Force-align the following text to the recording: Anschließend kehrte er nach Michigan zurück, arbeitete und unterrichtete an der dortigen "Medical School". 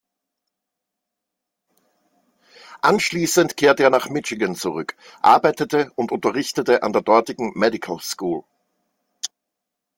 Anschließend 2.81 3.55
kehrte 3.55 3.83
er 3.83 3.91
nach 3.91 4.09
Michigan 4.09 4.55
zurück, 4.55 4.97
arbeitete 5.21 5.91
und 5.95 6.11
unterrichtete 6.11 6.81
an 6.81 6.91
der 6.91 7.03
dortigen 7.03 7.51
"Medical 7.53 7.99
School". 7.99 8.43